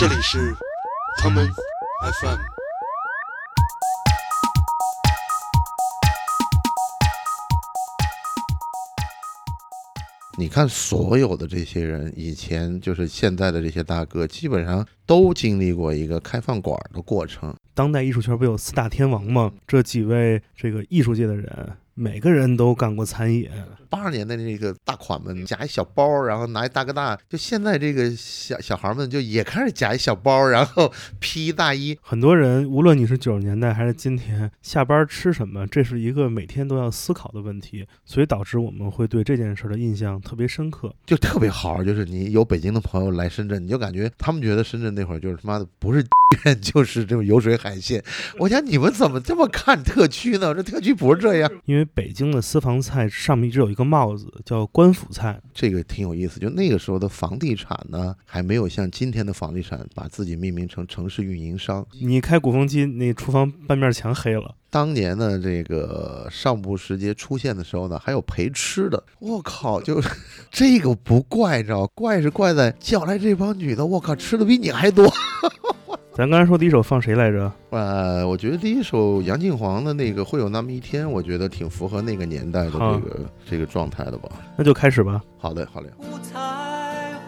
[0.00, 0.56] 这里是
[1.18, 1.46] 他们
[2.22, 2.38] FM。
[10.38, 17.54] 你看，所有的这些人，以前就是现在的这些大哥，基本上都经历过一个开饭馆的过程。
[17.74, 19.52] 当代艺术圈不有四大天王吗？
[19.66, 21.76] 这几位这个艺术界的人。
[22.00, 23.46] 每个人都干过餐饮。
[23.90, 27.18] 八十年代那个大款们夹一小包，然后拿一大哥大。
[27.28, 31.98] 就现在这个小小孩们就也开始夹一小包，然后披大衣。
[32.00, 37.86] 很多人，无论你是九十年代还是今天，下班吃什么，这是一个每天都要思考的问题。
[38.06, 41.84] 所以导致我们会对这件事的印象特别深刻，就特别好。
[41.84, 46.02] 就是你有北京的朋友来深圳，你就感觉他们觉得深圳那会儿就是他妈的不是
[46.62, 48.02] 就是这种油水海鲜。
[48.38, 50.54] 我想你们怎么这么看特区呢？
[50.54, 51.86] 这特区不是这样，因为。
[51.92, 56.40] 北京的私房菜上面一直有一个帽子，叫官府菜，这个挺有意思。
[56.40, 61.84] 就那个时候的房地产呢，还没有像今天的房地产把自己命名成城市运营商。
[62.00, 64.54] 你开鼓风机，那厨房半面墙黑了。
[64.70, 69.02] 当年的这个上部时节出现的时候呢，还有陪吃的。
[69.18, 70.00] 我靠，就
[70.50, 75.12] 这个不怪知道，怪是怪在叫来这帮女的，我靠，吃的比你还多。
[76.20, 77.50] 咱刚才说第一首放谁来着？
[77.70, 84.28] 呃，我觉得第一首杨静煌的那个会有那么一天，我觉得挺符合那个年代的这个这个状态的吧。
[84.54, 85.22] 那就开始吧。
[85.38, 85.88] 好的，好嘞。
[85.98, 86.38] 五彩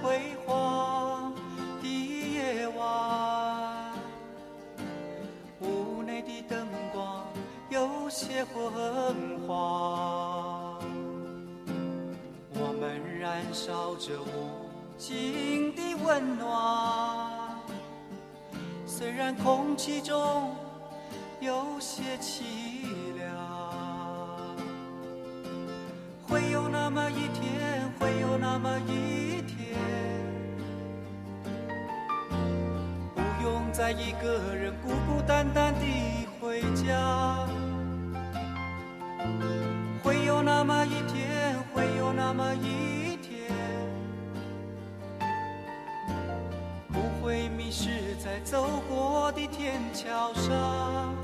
[0.03, 1.33] 辉煌
[1.81, 3.93] 的夜晚，
[5.61, 7.25] 屋内的灯光
[7.71, 8.71] 有些昏
[9.49, 10.79] 黄，
[12.53, 17.12] 我们燃烧着无尽的温暖。
[19.03, 20.55] 虽然空气中
[21.41, 22.45] 有些凄
[23.19, 23.27] 凉，
[26.25, 29.77] 会有那么一天，会有那么一天，
[33.13, 37.45] 不用再一个人孤孤单单地回家。
[40.01, 43.02] 会有那么一天，会有那么一
[47.75, 47.89] 是
[48.23, 51.17] 在走过的天桥上。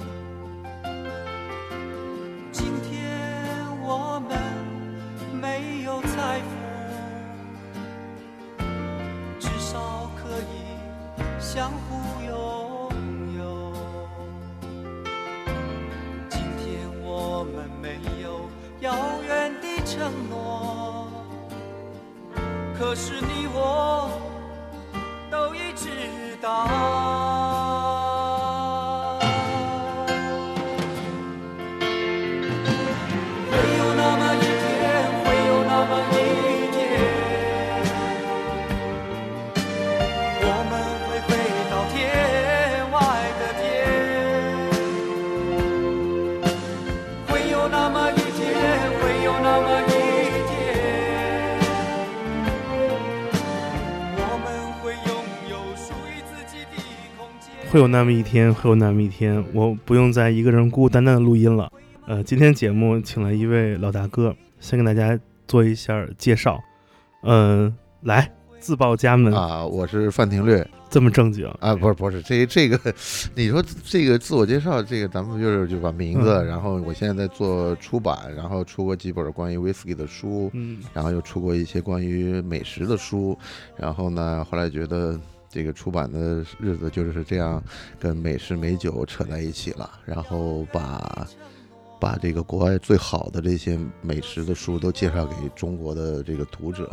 [2.51, 3.07] 今天
[3.83, 4.39] 我们
[5.43, 6.41] 没有财
[8.57, 8.65] 富，
[9.39, 12.33] 至少可以相互拥
[13.37, 13.75] 有。
[16.31, 18.49] 今天我们没有
[18.81, 21.11] 遥远的承诺，
[22.79, 24.11] 可是你我。
[25.31, 27.68] 都已知道。
[57.79, 61.71] 会有那么一天，会有那么一天，我不用再一个人孤孤单单的录音了。
[62.09, 65.17] 呃，今天节目请了一位老大哥，先跟大家
[65.47, 66.59] 做一下介绍。
[67.23, 68.29] 嗯，来
[68.59, 71.73] 自报家门啊，我是范廷略，这么正经啊？
[71.77, 72.93] 不是不是，这这个，
[73.37, 83.39] 你说这个自我介绍，这个咱们就是就把名字，然后我现在在做出版，然后出过几本关于威士忌的书，嗯，然后又出过一些关于美食的书，
[83.77, 85.17] 然后呢，后来觉得。
[85.49, 87.63] 这个出版的日子就是这样，
[87.99, 91.27] 跟美食美酒扯在一起了，然后把
[92.01, 96.91] 把这个国外最好的这些美食的书都介绍给中国的这个读者。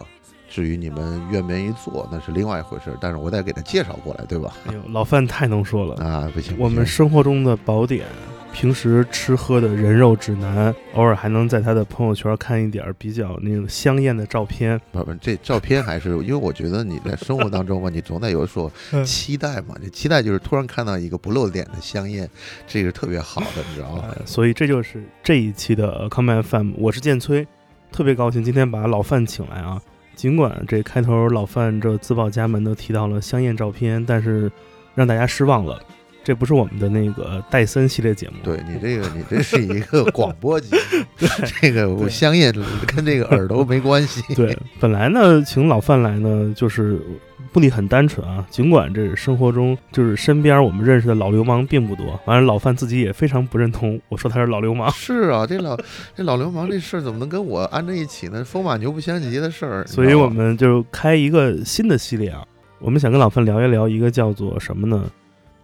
[0.47, 2.95] 至于你们愿不愿意做，那是另外一回事。
[3.01, 4.55] 但是我得给他介绍过来，对吧？
[4.67, 6.31] 哎呦，老范太能说了 啊！
[6.33, 8.05] 不行，我们生活中的宝典。
[8.55, 14.79] 平时吃喝的人肉指南，偶尔还能在他的朋友圈看一点比较那种香艳的照片。
[14.93, 18.71] 不不，这照片还是因为我觉得你在生活当中嘛，你总得有所
[19.03, 19.75] 期待嘛。
[19.83, 22.29] 这期待就是突然看到一个不露脸的香艳，
[22.65, 24.05] 这个特别好的，你知道吗？
[24.25, 27.45] 所以这就是这一期的 Come FM，我是建崔，
[27.91, 29.81] 特别高兴今天把老范请来啊。
[30.15, 34.49] 尽管这开头老范这自报家门都提到了香艳照片，但是
[34.93, 35.77] 让大家失望了。
[36.25, 41.27] 这不是我们的那个戴森系列节目，对你这个，你这是一个 广播节目，
[41.61, 42.51] 这个我香艳
[42.87, 44.23] 跟这个耳朵没关系。
[44.33, 46.99] 对，本来呢，请老范来呢，就是
[47.53, 48.43] 目的很单纯啊。
[48.49, 54.89] 尽管这生活中就是身边我们认识的老流氓并不多，完了老范自己也非常不认同我说他是老流氓。
[54.97, 55.77] 是啊，这老
[56.15, 58.43] 这老流氓这事儿怎么能跟我安在一起呢？
[58.43, 59.85] 风马牛不相及的事儿。
[59.85, 62.43] 所以我们就开一个新的系列啊。
[62.79, 65.07] 我们想跟老范聊一聊一个叫做什么呢？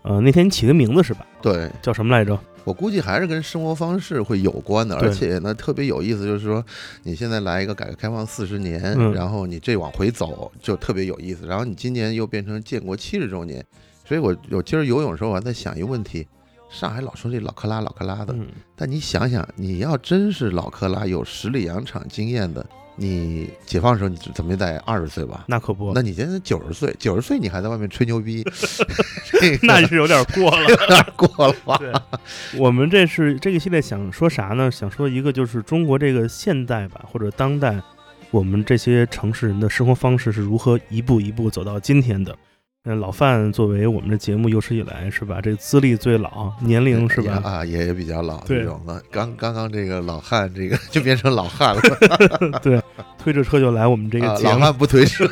[0.03, 1.25] 呃，那天你起的名字是吧？
[1.41, 2.37] 对叫什么来着？
[2.63, 6.63] 我估计还是跟生活方式会有关的，而且呢特别有意思，就是说
[7.03, 13.65] 你现在来一个改革开放四十年，嗯然后你这往回走就特别有意思，然后你今年又变成建国七十周年，
[14.05, 16.27] 所以我我今儿游泳的时候我还在想一个问题。
[16.71, 22.65] 上海老说这老克拉老克拉的，嗯，但你想想，你要真是老克拉有十里洋场经验的，
[22.95, 25.43] 你解放的时候你怎么也得二十岁吧？
[25.47, 28.41] 那可不，那你现在九十岁，九十岁你还在外面吹牛逼，
[29.25, 30.63] 这个那是有点过了。
[30.71, 31.75] 有点过了吧？
[31.79, 31.91] 对，
[32.57, 34.71] 我们这是这个系列想说啥呢？
[34.71, 37.81] 想说一个就是中国这个现代吧，或者当代，
[38.31, 42.33] 我们这些城市人的生活方式是如何一步一步走到今天的。
[42.83, 47.39] 呃，老范作为我们的节目有史以来是吧，这个资历最老，年龄是吧？
[47.43, 48.99] 啊，也也比较老对这种的。
[49.11, 51.81] 刚刚刚这个老汉，这个 就变成老汉了。
[52.63, 52.81] 对，
[53.19, 54.49] 推着车就来我们这个啊节目。
[54.49, 55.29] 老汉不推车。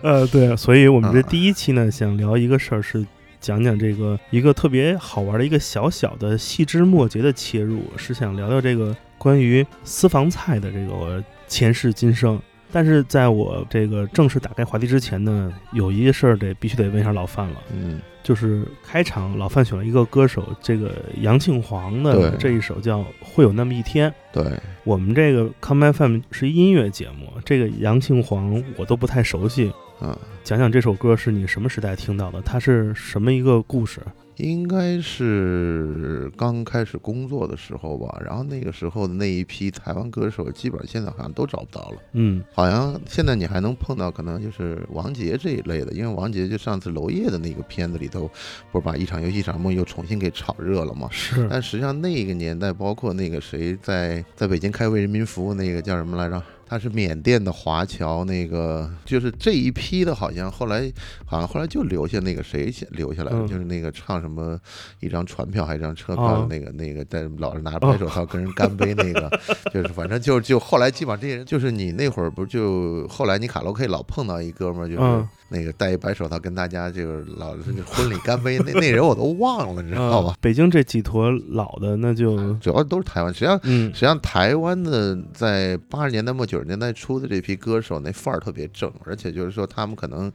[0.00, 3.04] 呃，对，所以我们这啊第一期呢，想聊一个事儿，是
[3.40, 12.40] 讲讲这个一个特别好玩的一个小小的细枝末节的切入，是想聊聊这个关于私房菜的这个前世今生。
[12.70, 20.92] 但是在我这个正式打开话题之前呢，有一个事儿得必须得问一下老范了，嗯，就是开场老范选了一个歌手，这个
[21.22, 24.10] 杨庆煌的这一首叫《会有那么一天》。
[24.32, 24.44] 对，
[24.84, 32.42] 我们这个 Come FM 是音乐节目，这个杨庆煌我都不太熟悉，啊，讲讲这首歌是你什么时代听到的？
[32.42, 34.00] 它是什么一个故事？
[34.38, 38.20] 应该是刚开始工作的时候吧。
[38.24, 41.98] 然后那个时候的那一批台湾歌手，基本上现在好像都找不到了。
[42.12, 48.30] 嗯好像现在你还能碰到，可能就是王杰这一类的，因为王杰就上次娄烨的那个片子里头，
[48.72, 51.08] 不是把一场游戏一场梦又重新给炒热了吗？
[51.10, 56.42] 是但实际上那个年代，包括那个谁在在北京开为人民服务那个叫什么来着？
[56.68, 60.92] 他是缅甸的华侨，那个就是这一批的，好像后来
[61.24, 63.48] 好像后来就留下那个谁先留下来了，嗯。
[63.48, 64.58] 就是那个唱什么
[65.00, 69.30] 一张船票还是一张车票那个、那个，在老是拿着白手套跟人干杯那个，
[69.72, 75.26] 就是反正就就后来基本上这些人，就是你那会儿不就后来你卡拉 OK 老碰到一哥们儿，就是嗯。
[75.50, 80.28] 那个戴一白手套跟大家就是老是婚礼干杯，那那人我都忘了，你知道吧？
[80.28, 83.86] 啊？，北京这几坨老的，那就主要都是台湾，实际上嗯。
[83.94, 90.32] 实际上台湾的在八十年代末九十年代初的这批歌手，那范儿特别正，而且就是说他们可能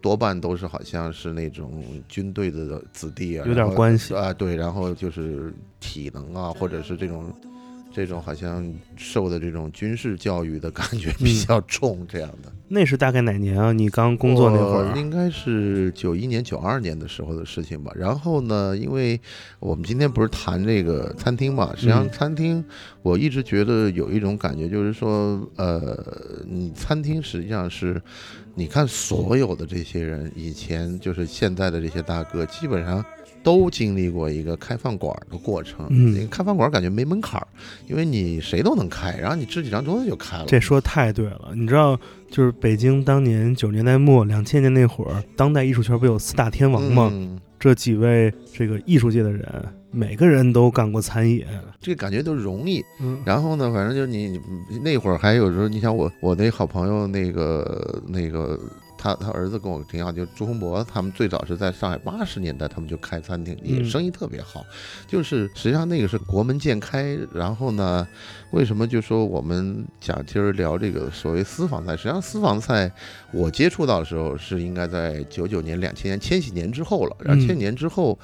[0.00, 7.34] 多半都是好像是那种军队的子弟啊，有点关系啊，对，然后就是体能啊，或者是这种。
[7.96, 8.62] 这种好像
[8.94, 12.52] 受的这种军事教育的感觉比较重，这样的。
[12.68, 13.72] 那是大概哪年啊？
[13.72, 14.90] 你刚工作那会儿？
[14.90, 17.90] 我应该是九一年、九二年的时候的事情吧。
[17.96, 19.18] 然后呢，因为
[19.60, 22.62] 我们今天不是谈这个餐厅嘛，实际上嗯餐厅
[23.00, 25.96] 我一直觉得有一种感觉，就是说，呃，
[26.46, 27.98] 你餐厅实际上是，
[28.54, 33.02] 你看所有的这些人，以前就是现在的这些大哥，基本上。
[33.46, 37.46] 都经历过一个开饭馆的过程，嗯那个开饭馆感觉没门槛儿，
[37.86, 40.46] 因为你谁都能开，然后你支几张桌子就开了。
[40.48, 41.96] 这说太对了，你知道，
[42.28, 47.08] 就是北京当年九十年代末、两千年那会儿，当代艺术圈不有四大天王吗？
[47.12, 49.46] 嗯这几位这个艺术界的人，
[49.90, 51.42] 每个人都干过餐饮。
[51.80, 54.38] 这个感觉都容易，嗯然后呢，反正就是你
[54.68, 58.60] 你那会儿还有时候，你想我我那好朋友那个那个
[59.06, 64.66] 他他儿子跟我挺好，就朱洪博他们最早是在上海八十年代他们就开餐厅，也嗯生意特别好。
[65.06, 68.06] 就是实际上那个是国门渐开，然后呢，
[68.50, 71.96] 为什么就说我们讲今儿聊这个所谓私房菜？
[71.96, 72.90] 实际上私房菜
[73.30, 78.18] 我接触到的时候是应该在九九年、两千年、千禧年之后了，然后嗯千禧年之后。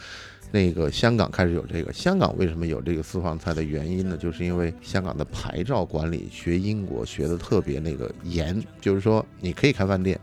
[0.55, 4.19] 那个香港开始有这个，香港为什么有这个私房菜的原因呢？
[4.19, 10.21] 就是因为香港的牌照管理学英国学的特别那个严，就是说你可以开饭店，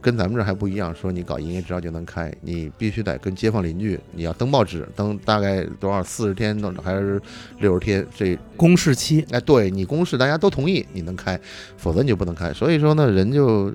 [0.00, 7.20] 跟咱们这儿还不一样，说你搞营业执照就能开，你必须得跟街坊邻居，你要登报纸，登大概多少四十天登还是
[7.58, 11.38] 六十天，这公示期，哎对你公示大家都同意你能开，
[11.76, 12.52] 否则你就不能开。
[12.52, 13.72] 所以说呢，人就。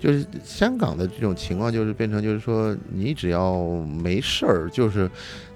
[0.00, 3.62] 就是香港的这种情况，就是变成就是说，你只要
[4.02, 5.06] 没事儿，就是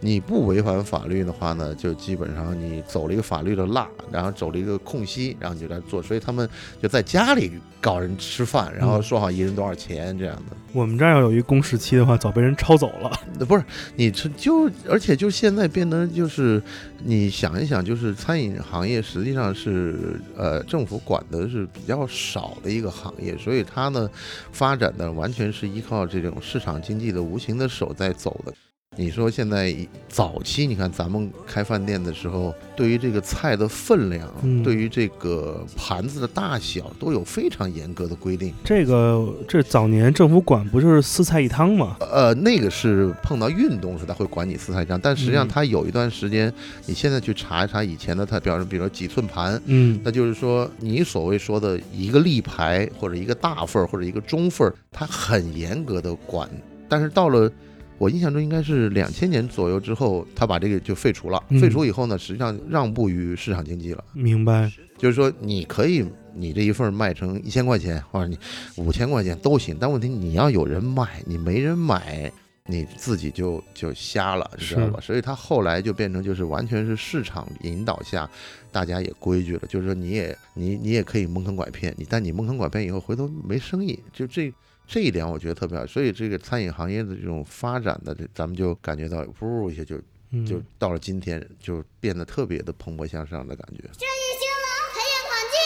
[0.05, 6.03] 你不违反法律的话呢，就基本上你走了一个法律的罅，然后走了一个空隙，然后你就来做。
[6.03, 6.47] 所以他们
[6.83, 10.55] 就在家里搞人吃饭，然后说好一人多少钱这样的。
[10.75, 13.11] 我们这儿要有一公示期的话，早被人抄走了。
[13.39, 13.65] 呃不是
[13.97, 16.63] 你这就，而且就现在变得就是，
[17.03, 24.11] 你想一想，就是餐饮行业实际上是呃政府管的是比较少的一个行业，所以它呢
[24.53, 28.53] 发展的完全是依靠这种市场经济的无形的手在走的。
[28.97, 29.75] 你说现在
[30.09, 38.55] 早期，你看咱们开饭店的时候，对于这个菜的分量，嗯对于这个盘子的大小，都有非常严格的规定。
[38.63, 41.97] 这个这早年政府管不就是四菜一汤吗？
[42.01, 46.53] 呃，那个是碰到运动时他会管你四菜一汤，但实际上嗯他有一段时间，
[46.87, 56.49] 你现在去查一查以前的他，比方说比如说几寸盘，嗯那就是说你所谓说的一个立牌或者一个大份儿或者一个中份儿，他很严格的管。
[56.87, 57.51] 但是到了
[57.99, 61.43] 我印象中应该是两千年左右之后，他把这个就废除了。
[61.49, 64.05] 嗯废除以后呢，实际上让步于市场经济了。
[64.13, 64.71] 明白。
[64.99, 68.39] 就是说，你可以你这一份儿卖成一千块钱，或者你
[68.77, 72.31] 五千块钱都行，但问题你要有人买，你没人买，
[72.67, 75.01] 你自己就就瞎了，你知道吧？
[75.01, 78.29] 所以他后来就变成就是完全是市场引导下，
[78.73, 84.53] 大家也规矩了，就是说你也你你也可以蒙坑拐骗，你但你蒙坑拐骗以后回头没生意，就这。
[84.87, 89.97] 这一点我觉得特别好，所以这个餐饮行业的这种发展的，这咱们就感觉到噗一下就
[90.31, 93.83] 嗯，就到了今天，就变得特别的蓬勃向上的感觉。
[93.99, 95.65] 正义兴隆，培养广进。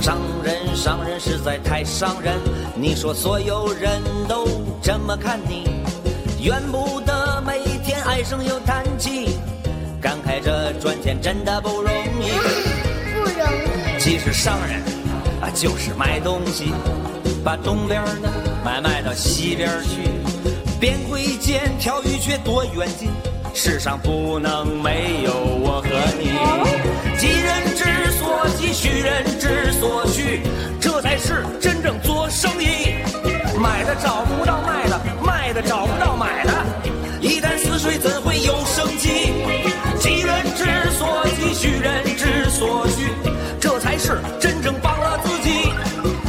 [0.00, 2.38] 商人，商人实在太伤人。
[2.76, 4.46] 你说所有人都
[4.82, 5.64] 这么看你，
[6.42, 9.29] 怨不得每天唉声又叹气，
[10.40, 12.30] 感慨着赚钱真的不容易。
[13.14, 13.34] 不容
[13.96, 14.00] 易。
[14.00, 14.80] 其实商人
[15.40, 16.72] 啊，就是卖东西，
[17.44, 18.30] 把东边的
[18.64, 20.10] 买卖到西边去，
[20.78, 23.10] 变贵贱，挑鱼却多远近。
[23.52, 26.30] 世上不能没有我和你，
[27.18, 30.40] 急人之所急，需人之所需，
[30.80, 32.94] 这才是真正做生意。
[33.58, 36.52] 买的找不到卖的，卖的找不到买的，
[37.20, 39.32] 一潭死水怎会有生机？
[40.56, 43.12] 之所急，需人之所需，
[43.60, 45.72] 这才是真正帮了自己。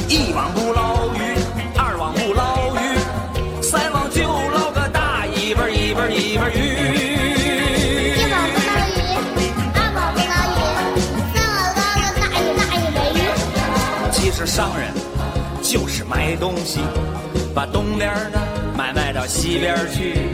[0.07, 1.19] 一网不捞鱼，
[1.77, 2.79] 二网不捞鱼，
[3.61, 6.55] 三网就捞个大一本一本一本鱼。
[8.15, 8.71] 一网不捞
[9.37, 9.39] 鱼，
[9.75, 10.33] 二网不捞
[10.95, 10.99] 鱼，
[11.33, 13.19] 三网捞个大鱼大鱼没鱼。
[14.11, 14.93] 其实商人
[15.61, 16.81] 就是卖东西，
[17.53, 18.39] 把东边的
[18.77, 20.29] 买卖到西边去，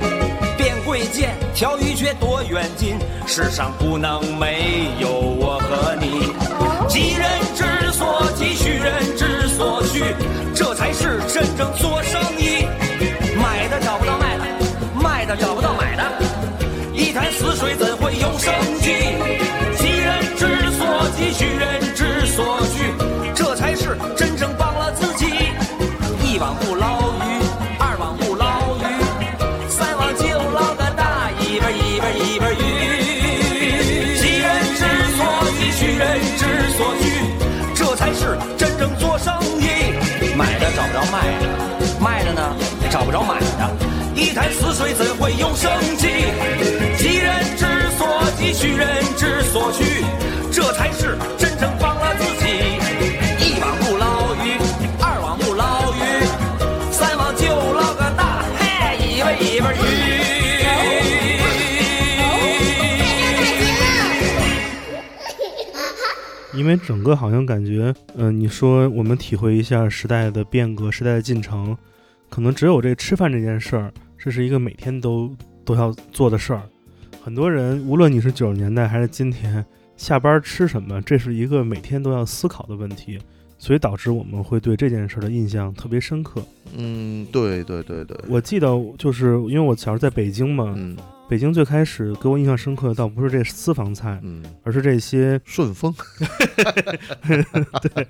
[0.56, 6.32] 变贵贱，挑鱼缺多远近，世上不能没有我和你。
[6.88, 10.04] 急人之所急，需人之所需，
[10.54, 12.68] 这才是真正做生意。
[13.42, 14.44] 买的找不到卖的，
[15.02, 16.04] 卖的找不到买的，
[16.94, 18.94] 一潭死水怎会有生机？
[19.78, 20.86] 急人之所
[21.18, 22.62] 急，需人之所
[42.98, 43.76] 找不着买的，
[44.16, 46.08] 一潭死水怎会有生机？
[46.98, 50.04] 急人之所急，需人之所需，
[50.52, 52.48] 这才是真正帮了自己。
[53.38, 54.58] 一网不捞鱼，
[55.00, 56.02] 二网不捞鱼，
[56.92, 59.80] 三网就捞个大，嘿，一本一本鱼。
[66.56, 71.78] 因为整个好像感觉，嗯、你说我们体会一下时代的变革、时代的进程，
[72.30, 76.62] 可能只有这吃饭这件事儿，这是一个每天都都要做的事儿。
[77.22, 79.66] 很多人，无论你是九十年代还是今天，
[79.98, 83.20] 下班吃什么，这是一个每天都要思考的问题，
[83.58, 86.42] 所以导致我们会对这件事儿的印象特别深刻。
[86.76, 90.96] 嗯，对对对对，我记得就是因为我小时候在北京嘛，嗯
[91.30, 95.94] 北京最开始给我印象深刻的倒不是这私房菜，嗯，而是这些顺丰，
[97.82, 98.08] 对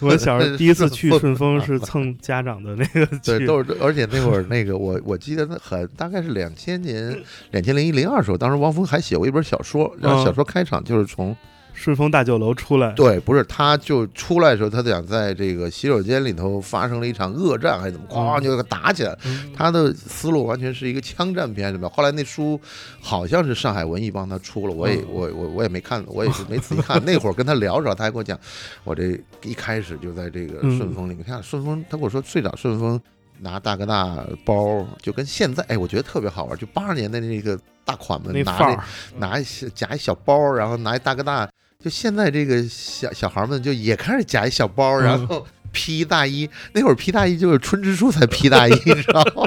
[0.00, 7.18] 我小时候第一次去顺顺丰是蹭家长的那个 对，去，都是，而且那会儿那个我我记得很大概是两千年、
[7.52, 10.24] 两千零一零二时候，当时汪峰还写过一本小说，然后嗯。
[10.26, 11.34] 小说开场就是从
[11.74, 19.16] 顺丰大酒楼出来，对，不是他就出来的时候，他想在这个洗手间里头发生了一场恶战，还是怎么，哐嗯就打起来。
[19.24, 21.88] 嗯他的思路完全是一个枪战片，什么？
[21.88, 22.60] 后来那书
[23.00, 27.02] 好像是上海文艺帮他出了，我也嗯我我我也没看，我也是没仔细看。
[27.06, 28.38] 那会儿跟他聊着，他还跟我讲，
[28.84, 33.00] 我这一开始就在这个嗯顺丰里面看顺丰，他跟我说最早顺丰
[33.40, 41.48] 拿大哥大包，就跟现在哎，我觉得特别好玩，就八十年代那个大款们拿这那，拿一小夹一小包，然后拿一大哥大。
[41.78, 49.42] 就现在这个小小孩们就也开始夹一小包，嗯然后披大衣，那会儿披大衣就是春之书才披大衣， 你知道吗？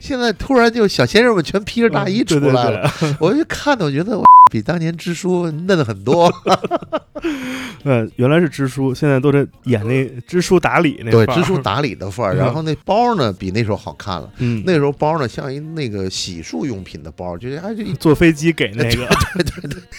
[0.00, 6.32] 现在突然就小鲜肉们全披着大衣出嗯对对来了，对我就看的，我觉得我比当年支书嫩很多。
[7.82, 12.34] 呃，原来是支书，现在都是演那支书打理那对，范儿知书，打理的范儿。
[12.34, 14.28] 嗯然后那包呢，比那时候好看了。
[14.38, 19.08] 嗯，那时候包呢，像一那个洗漱用品的包，就是哎，就 坐飞机给那个，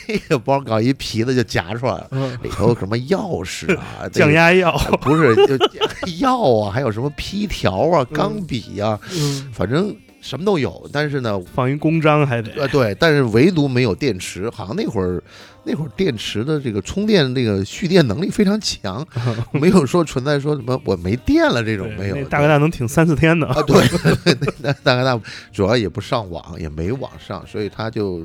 [0.08, 5.57] 那个包搞一皮子就夹出来了，嗯里头有什么钥匙啊，降压药，呃不是就
[6.20, 10.90] 药啊，还有什么批条啊、钢笔呀、嗯，反正什么都有。
[10.92, 15.22] 但是呢，放一公章还得，呃，对，但是唯独没有电池，好像那会儿
[15.64, 19.06] 那会儿电池的这个充电那个蓄电能力非常强，
[19.52, 22.24] 没有说存在说什么我没电了这种没有。
[22.26, 23.84] 大哥大能挺三四天的，啊，对，
[24.62, 25.20] 那大哥大
[25.52, 28.24] 主要也不上网，也没网上，所以他就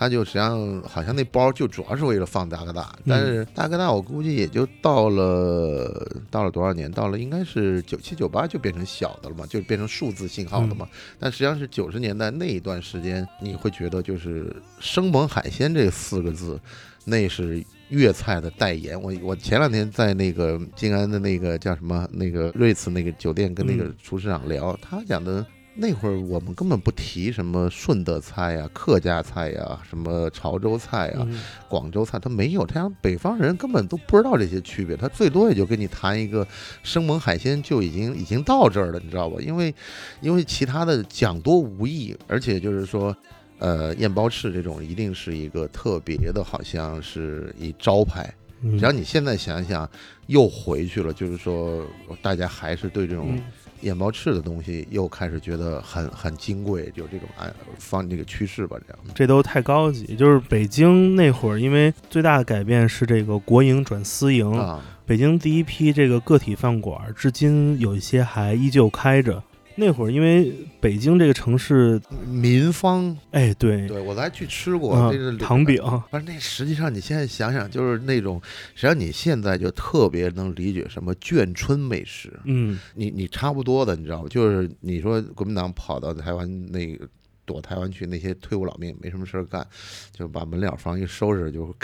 [0.00, 10.88] 他就实际上好像那包就主要是为了放大哥大，但是大哥大我估计也就到了到了多少年，到了应该是九七九八就变成小的了嘛，就变成数字信号了嘛。
[11.18, 16.58] 但实际上是九十年代那一段时间，你会觉得就是生猛海鲜这四个字，
[17.04, 17.62] 那是。
[17.90, 32.66] 粤菜的代言，我我前两天在那个静安的那个叫什么那个瑞慈那个酒店跟那个嗯厨师长聊，他讲的那会儿我们根本不提什么顺德菜呀、客家菜呀、什么潮州菜呀、嗯广州菜，他没有。
[32.66, 36.46] 他讲北方人根本都不知道这些区别，他最多也就跟你谈一个
[36.82, 39.36] 生猛海鲜就已经已经到这儿了，你知道吧？
[39.40, 39.74] 因为
[40.20, 43.16] 因为其他的讲多无益，而且就是说。
[43.62, 48.32] 呃，燕包翅这种一定是一个特别的，好像是一招牌。
[48.62, 49.86] 嗯只要你现在想想，
[50.28, 51.86] 又回去了，就是说
[52.22, 53.38] 大家还是对这种
[53.82, 58.98] 嗯燕包翅的东西又开始觉得很很金贵，有这种哎放这个趋势吧，这样。
[59.14, 60.14] 这都太高级。
[60.16, 69.42] 就是北京那会儿，因为最大的改变是这个国营转私营，啊，北京第一批这个个体饭馆，至今有一些还依旧开着。
[69.76, 78.40] 那会儿，因为北京这个城市，民方，哎，对，对我还去吃过，啊这是糖饼，不是那实际上你现在想想，就是那种，
[78.74, 84.28] 实际上你现在就特别能理解什么眷村美食，嗯，你你差不多的，你知道吗？
[84.28, 87.08] 就是你说国民党跑到台湾那个
[87.50, 89.66] 躲台湾去，那些退伍老兵没什么事儿干，
[90.12, 91.74] 就把门脸房一收拾，就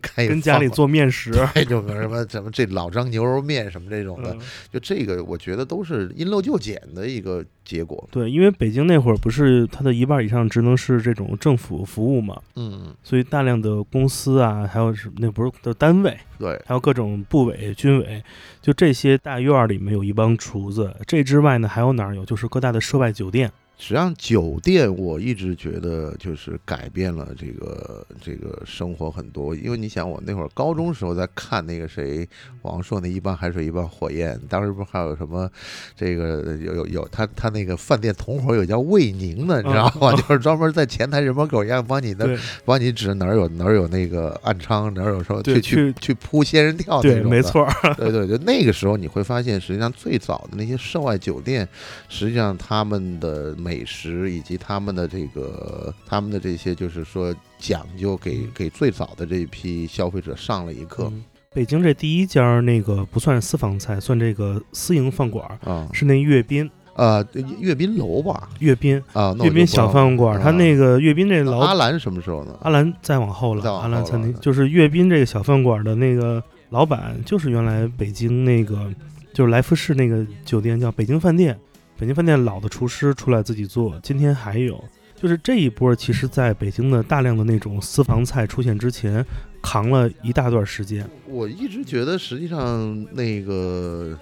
[0.00, 1.32] 开 跟家里做面食，
[1.68, 4.40] 就什么什么这老张牛肉面什么这种的，嗯
[4.72, 8.08] 就这个我觉得都是因陋就简的一个结果。
[8.10, 18.24] 对，因为北京那会儿不是它的一半以上职能是这种政府服务嘛，嗯，所以大量的公司啊，还有什么那不是的单位，对，还有各种部委、军委，
[18.62, 20.96] 就这些大院儿里面有一帮厨子。
[21.06, 22.24] 这之外呢，还有哪儿有？
[22.24, 23.52] 就是各大的涉外酒店。
[23.78, 32.28] 实际上，酒店我一直觉得就是改变了这个这个生活很多，因为你想，我那会儿高中时候在看那个谁
[32.62, 35.50] 王朔那一半海水一半火焰，当时不是还有什么
[35.94, 40.12] 这个有有有他他那个饭店同伙有叫魏宁的，你知道吗？
[40.12, 47.42] 就是专门在前台人模狗样帮你的帮你指哪儿有哪儿有那个暗娼，哪儿有什么去去去扑仙人跳那对，种，没。
[47.42, 47.68] 错。
[47.96, 51.68] 对对，就那个时候你会发现，实际上最早的那些涉外酒店，
[52.08, 61.04] 实际上他们的美食以及他们的这个他们的这些，就是说讲究给给最早的这一批消费者上了一课。
[61.12, 61.22] 嗯。
[61.54, 65.88] 北京这第一家那个不算私房菜，算这个私营饭馆儿，啊。
[65.92, 66.68] 是那阅兵。
[66.94, 67.26] 呃
[67.58, 68.50] 阅兵楼吧。
[68.58, 72.54] 阅兵，啊，阅兵小饭馆他那个阅兵这那老阿兰什么时候呢？
[72.60, 78.92] 阿兰再往后了，阿兰餐厅就是阅兵这个小饭馆的那个老板，就是原来北京那个
[79.32, 81.58] 就是来福士那个酒店叫北京饭店，
[81.98, 84.82] 北京饭店老的厨师出来自己做，今天还有。
[85.14, 89.24] 就是这一波，其实在北京的大量的那种私房菜出现之前，
[89.62, 91.08] 扛了一大段时间。
[91.28, 94.18] 我一直觉得，实际上那个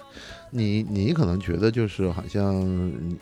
[0.53, 2.53] 你你可能觉得就是好像，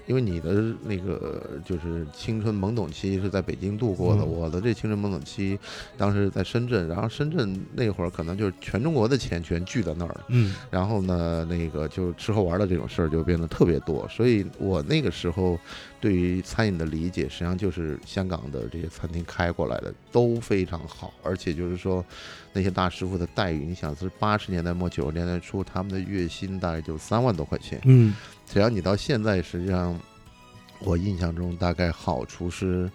[0.07, 4.27] 因为你的那个就是青春懵懂期是在北京度过的，嗯。
[4.27, 5.57] 我的这青春懵懂期
[5.95, 10.55] 当时在深圳，然后深圳那会儿可能就是全中国的钱全聚在那儿了，嗯。
[10.71, 15.59] 然后呢，那个就吃喝玩乐这种事儿就变得特别多，所以我那个时候
[15.99, 22.03] 对于餐饮的理解，实际上就是香港的这些餐厅开过来的都非常好，而且就是说
[22.53, 28.15] 那些大师傅的待遇，你想是八十年代末九十年代初，他们的月薪大概就三万多块钱，嗯。
[28.45, 29.99] 只要你到现在，实际上
[30.79, 32.89] 我印象中大概好厨师。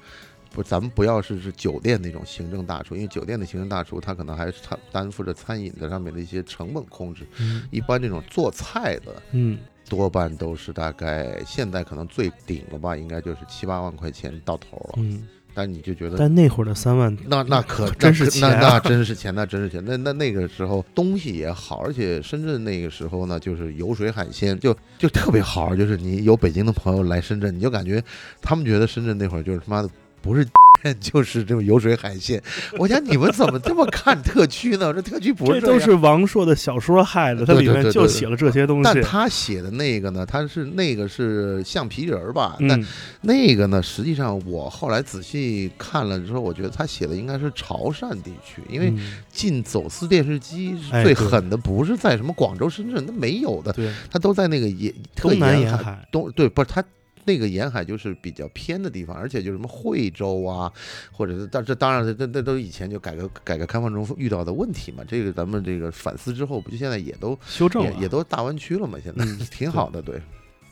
[0.51, 7.65] 不，咱们不要是是酒店那种行政大厨，因为酒店的行政大厨他可能还是他担负着餐饮的上面的一些成本控制，嗯。
[7.73, 14.95] 一般这种做菜的嗯多半都是大概现在可能最顶了吧，应该就是七八万块钱到头了。
[14.97, 19.83] 嗯，但你就觉得但那会儿的三万，那那可真是钱啊那那真是钱，那真是钱。
[19.85, 25.77] 那那那个时候东西也好，而且深圳那个时候呢，就是油水海鲜就就特别好。
[25.77, 28.03] 就是你有北京的朋友来深圳，你就感觉
[28.41, 29.89] 他们觉得深圳那会儿就是他妈的
[30.25, 30.45] 不是。
[31.01, 32.43] 就是这种油水海鲜，
[32.79, 34.93] 我想你们怎么这么看特区呢？
[34.93, 38.93] 这特区不是样这都是王朔的小说害的，它里面就写了这些东西。
[38.93, 42.57] 但他写的那个呢，他是那个是橡皮人儿吧？
[42.61, 42.87] 那、嗯，
[43.23, 53.75] 那个呢，实际上我后来仔细看了之后，我觉得他写的应该是潮汕地区，因为嗯进走私电视机最狠的，不是在什么广州、深圳，那没有的，
[54.11, 56.85] 他都在那个沿特东南沿海，东对，不是他。
[57.25, 60.73] 那个沿海就是比较偏的地方，而且就什么惠州啊，
[61.13, 65.03] 或者是但这当然这这这都是以前就改革改革开放中遇到的问题嘛。
[65.07, 68.99] 这个咱们这个反思之后，不就现在也都修正了也也都大湾区了嘛？
[69.03, 70.21] 现在、嗯挺好的，对。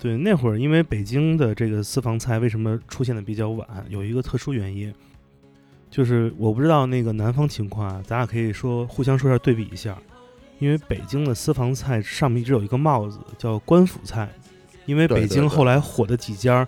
[0.00, 4.92] 对，那会儿因为北京的这个私房菜为什么出现的比较晚，有一个特殊原因，
[5.90, 9.96] 就是我不知道那个南方情况啊，咱俩可以说互相说一下对比一下。
[10.58, 14.28] 因为北京的私房菜上面一直有一个帽子叫官府菜，
[14.86, 16.66] 因为北京后来火的几家，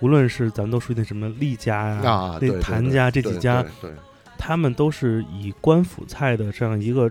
[0.00, 3.64] 无论是咱们都说那什么厉家呀、啊，那谭家这几家，，
[4.36, 7.10] 他们都是以官府菜的这样一个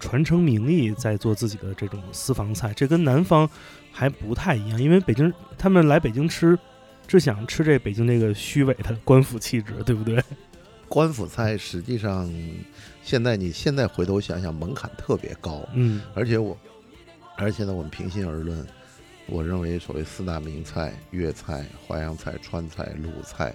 [0.00, 3.48] 传承名义在做自己的这种私房菜，这跟南方
[3.92, 6.58] 还不太一样，因为北京他们来北京吃，
[7.06, 10.22] 只想吃这北京这个虚伪的官府气质，对不对？
[10.88, 12.30] 官府菜实际上，
[13.02, 16.02] 现在你现在回头想想，门槛特别高，嗯。
[16.14, 16.56] 而且我，
[17.36, 18.64] 而且呢，我们平心而论，
[19.26, 23.54] 我认为所谓四大名菜：粤菜、淮扬菜、川菜、鲁菜。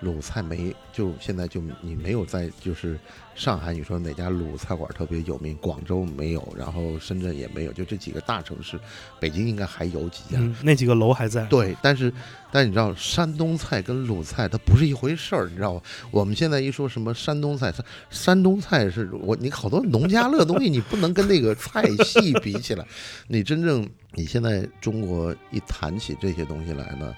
[0.00, 2.98] 鲁菜没就现在就你没有在就是
[3.34, 5.56] 上海，你说哪家鲁菜馆特别有名？
[5.60, 8.78] 广州没有，然后深圳也没有，就这几个大城市，
[9.20, 10.38] 北京应该还有几家。
[10.38, 11.44] 嗯，那几个楼还在。
[11.46, 12.12] 对，但是
[12.50, 15.82] 但是你知道，山东菜跟鲁菜它不是一回事儿，你知道吗？
[16.10, 22.86] 我们现在一说什么山东菜，山山东菜是我你好多农家乐东西，你不能跟那个菜系比起来。
[23.28, 27.14] 你真正你现在中国一谈起这些东西来呢，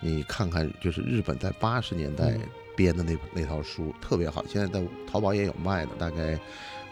[0.00, 2.40] 你看看就是日本在八十年代嗯
[2.76, 6.38] 编的那那套书特别好，现在在淘宝也有卖的，大概。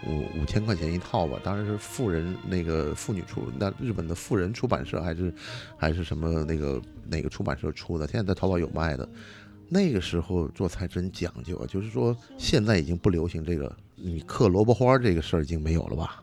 [0.06, 5.34] 五五千块钱一套吧，当然是富人那个妇女出，那日本的富人出版社还是
[5.76, 9.08] 还是什么那个哪个出版社出的，现在在淘宝有卖的。
[9.68, 16.22] 那个时候做菜真讲究啊，就是说现在已经不流行这个，你刻萝卜花这个事儿已经没有了吧？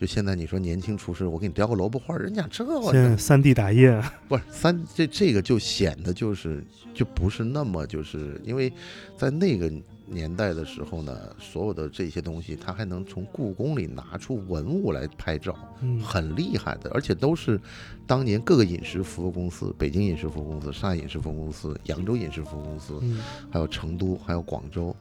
[0.00, 3.94] 就现在你说年轻厨师，我给你雕个萝卜花，人家这现在三 D 打印，
[4.26, 8.72] 不是三这这个就显得就是就不是那么就是因为
[9.14, 9.70] 在那个
[10.06, 17.60] 年代的时候呢，所有的这些东西，他还能从故宫里拿出文物来拍照，嗯，很厉害的，而且都是
[18.06, 23.20] 当年各个饮食服务公司，北京饮食服务公司、上海饮食服务公司、扬州饮食服务公司，嗯
[23.52, 24.96] 还有成都，还有广州。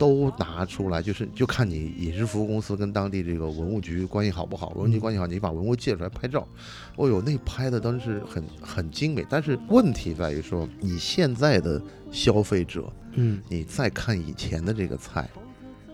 [0.00, 4.70] 都拿出来，就是就看你饮食服务公司跟当地这个文物局关系好不好。
[4.70, 6.48] 文物局关系好，你把文物借出来拍照，
[6.96, 9.26] 哦呦，那拍的当时很很精美。
[9.28, 11.78] 但是问题在于说，你现在的
[12.10, 15.28] 消费者，嗯你再看以前的这个菜，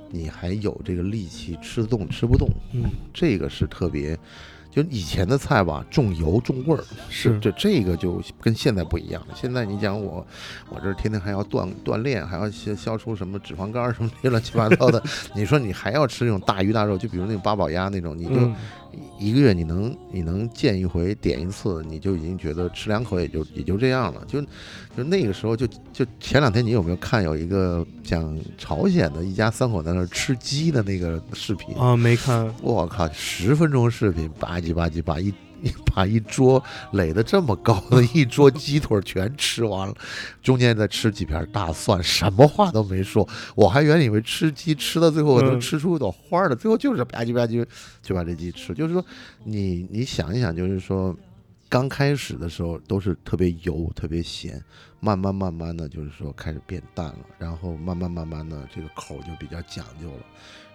[0.08, 4.16] 你还有这个力气吃得动吃不动，嗯，这个是特别。
[4.76, 9.28] 就以前的菜吧，重油重味儿，是这这个就跟现在不一样了。
[9.34, 10.24] 现在你讲我，
[10.68, 15.02] 我这天天还要锻锻炼，还要消消除什么脂肪肝儿什么这些乱七八糟的。
[15.34, 18.54] 你说你还要吃那种大鱼大肉，就比如那种八宝鸭那种，你就嗯
[19.18, 24.22] 一个月你能你能见一回点一次，你就已经觉得吃两口也就也就这样了。
[24.26, 24.40] 就
[24.96, 31.74] 就那个时候就就前两天你有没有看有一个讲朝鲜的一家三口在那吃鸡的那个视频？
[31.76, 35.45] 啊，没看，我靠，十分钟视频，吧唧吧唧把一一
[35.94, 39.94] 把一桌垒得这么高的一桌 鸡腿全吃完了，
[40.42, 43.28] 中间再吃几片大蒜，什么话都没说。
[43.54, 47.64] 我还原以为吃鸡吃到最后能嗯吃出一朵花的，最后就是吧唧吧唧
[48.02, 48.74] 就把这鸡吃。
[48.74, 49.04] 就是说，
[49.44, 51.16] 你你想一想，就是说。
[51.68, 54.62] 刚开始的时候都是特别油、特别咸，
[55.00, 60.22] 慢慢慢慢的就是说开始变淡了，然后慢慢慢慢的这个口就比较讲究了。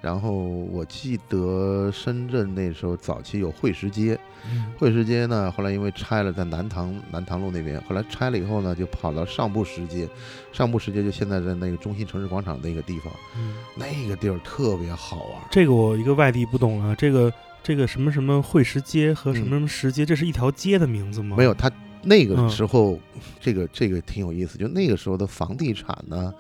[0.01, 10.09] 然后我记得深圳那时候早期有汇石街，嗯汇石街呢，后来因为拆了，在南塘南塘路那边，后来拆了以后呢，就跑到上步石街，
[10.51, 15.41] 上步石街就现在在那个中心城市广场那个地方，嗯，那个地儿特别好玩。
[15.51, 21.35] 这个我一个外地不懂啊，这个这个什么什么汇石街和什么什么石街，这是一条街的名字吗？
[21.37, 22.99] 没有，它那个嗯时候，
[23.39, 26.33] 这个这个挺有意思，就那个时候的房地产呢，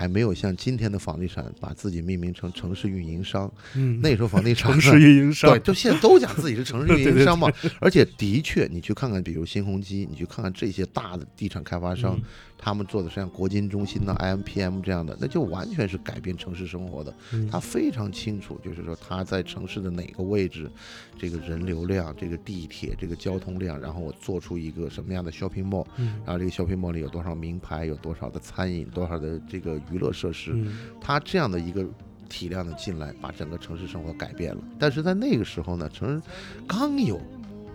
[0.00, 3.52] 还没有像今天的房地产把自己命名成城市运营商。
[3.74, 7.52] 嗯，那时候房地产城市运营商对，，就现在都讲自己是城市运营商嘛。
[7.82, 12.22] 而且的确，你去看看，比如新鸿基，你去看看这些大的地产开发商，嗯
[12.62, 17.14] 他们做的像国金中心呐、IMPM 这样的，那就完全是改变城市生活的。
[17.32, 20.70] 嗯他非常清楚，就是说他在城市的哪个位置，
[21.18, 31.86] 这个人流量、这个地铁、这个交通量，然后我做出一个什么样的 shopping mall，嗯然后这个 shopping mall 里有多少名牌，有多少的餐饮，多少的这个娱乐设施，嗯他这样的一个
[32.28, 34.62] 体量的进来，把整个城市生活改变了。
[34.78, 36.22] 但是在那个时候呢，城市
[36.68, 37.18] 刚有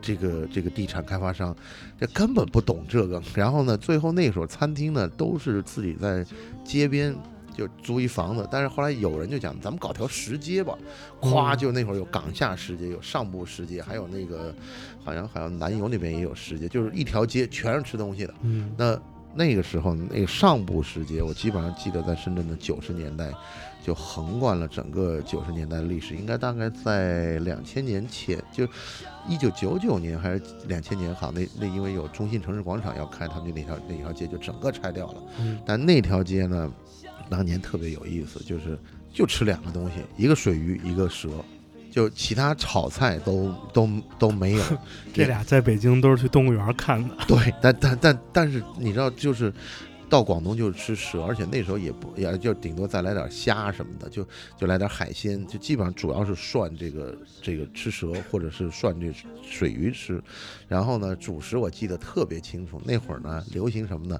[0.06, 1.56] 这个这个地产开发商，
[2.00, 3.22] 这根本不懂这个。
[3.34, 6.24] 然后呢，最后那时候餐厅呢都是自己在
[6.64, 7.16] 街边。
[7.58, 10.78] 就租一房子，但是后来有人就讲，咱们搞条石街吧，
[11.22, 14.54] 咵，嗯就那会儿有岗下石街，有上部石街，还有那个
[15.06, 18.34] 好像好像南油那边也有石街，就是一条街全是吃东西的。
[18.42, 19.00] 嗯那
[19.34, 23.32] 那个时候，那个上部石街，我基本上记得在深圳的九十年代，
[23.86, 28.68] 就横贯了整个九十年代的历史，应该大概在两千年前，就
[29.30, 35.22] 一九九九年还是两千年，好，那那因为有中心城市广场要开，他们就那条那条街就整个拆掉了。
[35.40, 36.72] 嗯但那条街呢，
[37.30, 38.76] 当年特别有意思，就是
[39.14, 41.30] 就吃两个东西，一个水鱼，一个蛇。
[41.92, 44.64] 就其他炒菜都都都没有，
[45.14, 49.54] 这俩在北京都是去动物园看的，对，但但但但是你知道，就是
[50.10, 59.14] 到广东就是吃蛇，而且那时候也不也就顶多再来点虾什么的，就就来点海鲜，就基本上主要是涮这个这个吃蛇，或者是涮这
[59.44, 60.22] 水鱼吃。
[60.68, 64.20] 然后呢，主食我记得特别清楚，那会儿呢流行什么呢？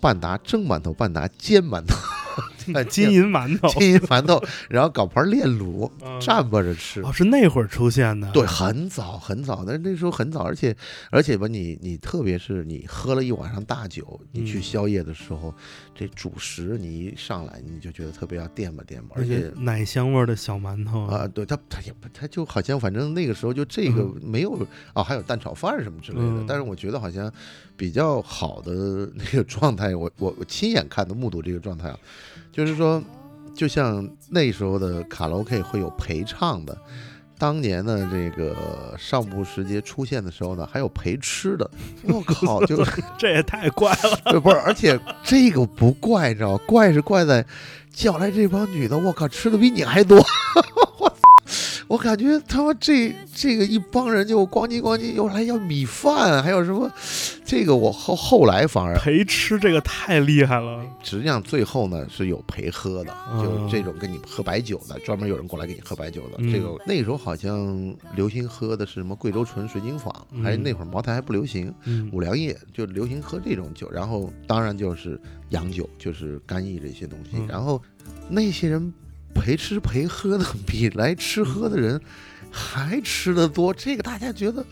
[0.00, 1.96] 半打蒸馒头，半打煎馒头，
[2.90, 7.00] 金银馒头， 金银馒头，然后搞盘炼卤，嗯蘸巴着吃。
[7.02, 10.76] 哦，是那会儿出现的，对，很早很早，但是那时候很早，而且
[11.10, 15.52] 而且吧，你你特别是你喝了一晚上大酒，你去嗯宵夜的时候，
[15.94, 19.52] 这主食你一上来，你就觉得特别要垫吧垫吧，而而且且。
[19.60, 24.54] 奶香味的小馒头啊，，对它它也不，他就好像，反正那个时候就这个嗯没有
[24.92, 26.24] 啊，还有蛋炒饭什么之类的。
[26.24, 27.30] 嗯但是我觉得好像
[27.76, 31.98] 比较好的那个状态，我我我亲眼看的目睹这个状态啊，
[32.52, 33.02] 就是说，
[33.54, 36.76] 就像那时候的卡拉 OK 会有陪唱的，
[37.38, 41.70] 当年呢这个上部时节出现的时候呢，还有陪吃的，
[42.04, 42.84] 我靠，就
[43.18, 46.60] 这也太怪了，对，不是，而且这个不怪，你知道吗？
[46.66, 47.44] 怪是怪在
[47.92, 50.24] 叫来这帮女的，我靠，吃的比你还多。
[51.88, 56.90] 我感觉他妈这这个一帮人就咣叽咣叽又来要米饭，还有什么？
[57.46, 63.10] 这个我后后来反而陪吃这个太厉害了，实际上最后呢是有陪喝的，
[63.42, 66.36] 就嗯这种跟你喝白酒的，专门有人过来给你喝白酒的。
[66.40, 71.72] 嗯这个那时候好像流行喝的是什么贵州纯水晶坊，还嗯那会儿茅台还不流行。
[71.84, 77.38] 嗯五粮液就流行喝这种酒，然后当然就是洋酒，就是干邑这些东西。
[77.38, 77.80] 嗯然后
[78.28, 78.92] 那些人
[79.34, 82.00] 陪吃陪喝的比来吃喝的人
[82.50, 84.64] 还吃的多，这个大家觉得，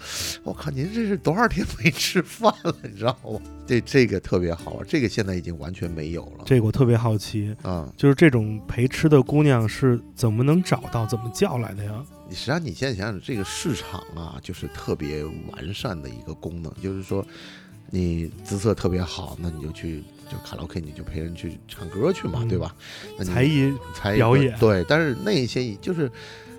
[0.42, 3.38] 我靠，您这是多少天没吃饭了，你知道吗？
[3.66, 6.44] 对这个特别好玩，这个现在已经完全没有了。
[6.46, 12.02] 这个我特别好奇，啊、就是这种陪吃的姑娘是怎么能找到、怎么叫来的呀？
[12.28, 17.24] 你实际上你现在想想，这个市场啊，就是特别完善的一个功能，就是说，
[17.90, 22.74] 你姿色特别好，那你就去就卡拉 OK，你就陪人去唱歌去嘛，嗯对吧？
[23.18, 26.10] 那你才艺才艺表演对，但是那些就是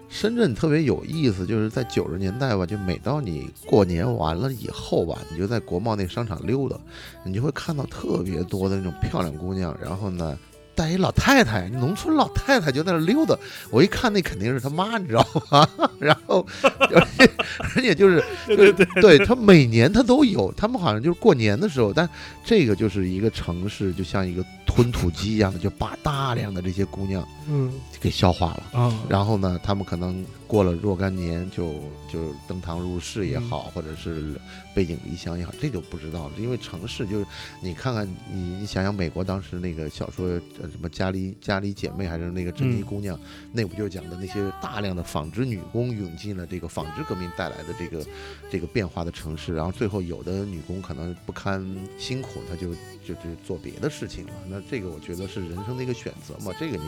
[0.09, 6.77] 深圳特别有意思，就是在九十年代吧，就每到你过年完了以后吧，你就在国贸那商场溜达，
[7.23, 10.37] 你就会看到特别多的那种漂亮姑娘，然后呢。
[10.77, 13.35] 带一老太太，农村老太太就在那溜达，
[13.71, 15.67] 我一看那肯定是他妈，你知道吗？
[15.97, 22.07] 然后，而 且而且就是对对他每年他都有，他们好像就是过年的时候，但
[22.45, 28.79] 这个就是一个城市，就像一个吞吐机一样的，就把大量的这些姑娘嗯给消化了。
[28.79, 31.73] 啊，然后呢，他们可能过了若干年就
[32.09, 34.33] 就登堂入室也嗯好，或者是
[34.73, 36.33] 背井离乡也好，这就不知道了。
[36.37, 37.25] 因为城市就是
[37.61, 40.27] 你看看你你想想美国当时那个小说
[40.61, 43.19] 呃什么家里家里姐妹还是那个珍妮嗯姑娘，
[43.51, 48.05] 那不就讲的那些大量的纺织女工涌进了这个纺织革命带来的这个
[48.49, 51.61] 这个变化的城市，然后最后有的女工可能不堪
[51.99, 52.73] 辛苦，她就
[53.05, 54.33] 就就做别的事情了。
[54.47, 56.83] 那这个我觉得是人生的一个选择嘛，这个你。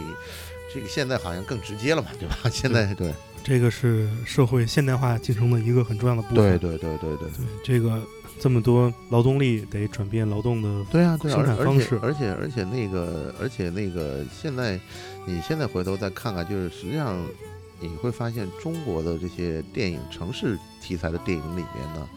[0.72, 2.48] 这个现在好像更直接了嘛，对吧？
[2.52, 3.12] 现在对
[3.50, 6.36] 这个是社会现代化进程的一个很重要的部分。
[6.36, 8.00] 对对对对对对，这个
[8.40, 14.80] 这么多劳动力得转变劳动的，对啊对啊，生产而方式而且而且而且那个而且那个现在，
[15.26, 17.18] 你现在回头再看看，就是实际上
[17.80, 22.08] 你会发现中国的这些电影城市题材的电影里面呢，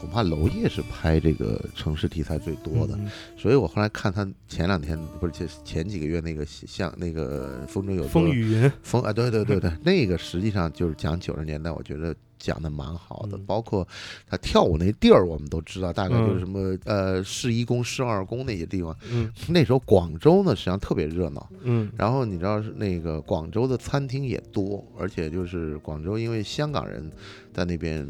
[0.00, 13.44] 恐怕娄烨是拍这个城市题材最多的，嗯所以我后来看他前两天不是前前几个月那个像那个风中有风雨云，风啊，对对对对，那个实际上就是讲九十年代，我觉得讲的蛮好的，嗯。
[13.46, 13.86] 包括
[14.26, 18.96] 他跳舞那地儿，我们都知道，大概就是嗯什么、呃市一宫、市二宫那些地方。
[19.10, 19.30] 嗯。
[19.48, 21.46] 那时候广州呢，实际上特别热闹。
[21.62, 21.90] 嗯。
[21.96, 27.10] 然后你知道是那个广州的餐厅也多，而且就是广州因为香港人
[27.52, 28.06] 在那边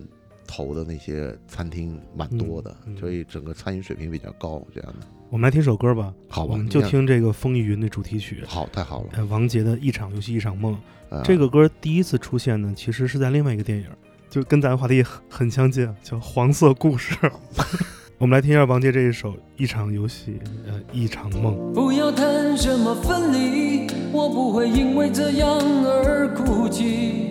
[0.50, 4.60] 投的那些餐厅蛮多的，嗯嗯所以整个餐饮水平比较高。
[4.74, 8.42] 这样的，我们来听首歌吧，好吧，我们就听这个《风雨云》的主题曲。
[8.48, 9.10] 好，太好了。
[9.12, 10.76] 呃，王杰的一场游戏一场梦，
[11.08, 13.86] 呃这个歌第一次出现呢，其实是在另外一个电影，
[14.28, 17.14] 就跟咱话题很很相近，叫《黄色故事》。
[18.18, 21.54] 我们来听一下王杰这一首《一场游戏，呃，一场梦》。
[21.72, 27.30] 不要谈什么分离，我不会因为这样而哭泣。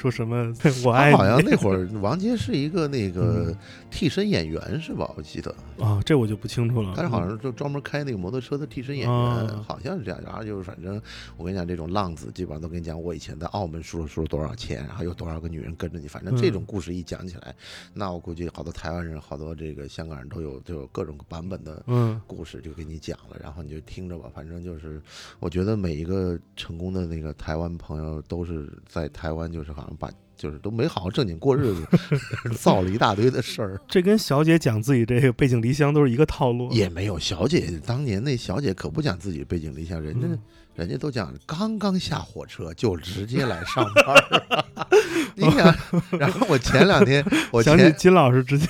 [0.00, 0.50] 说什么
[0.82, 1.12] 我爱你？
[1.12, 3.54] 他好像那会儿王杰是一个那个
[3.90, 5.12] 替身演员是吧？
[5.14, 6.94] 我记得啊，这我就不清楚了。
[6.96, 10.18] 但是好像就专门开那个摩托车的替身演员，啊好像是这样。
[10.24, 10.98] 然后就是反正
[11.36, 16.08] 我跟你讲，这种浪子基本上都跟你讲，我以前在澳门输了输了多少钱，然后有多少个女人跟着你。
[16.08, 17.54] 反正这种故事一讲起来，
[17.92, 24.30] 那我估计好多台湾人、好多这个香港人都有就有各种版本的嗯故事就给你讲了，然后你就听着吧。
[24.34, 25.00] 反正就是，
[25.40, 31.86] 我觉得每一个成功的那个台湾朋友都是在台湾，就是好像把就是都没好好正经过日子，
[32.58, 33.80] 造了一大堆的事儿。
[33.88, 36.70] 这跟小姐讲自己这个背井离乡都是一个套路。
[36.72, 40.38] 也没有小姐，当年那小姐可不讲自己背井离乡，人家、嗯
[40.76, 44.64] 人家都讲刚刚下火车就直接来上班儿。
[45.36, 45.74] 你想，
[46.18, 48.68] 然后我前两天，我想起前金老师之前